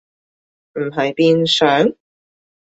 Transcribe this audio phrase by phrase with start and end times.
[0.73, 1.91] 唔係變上？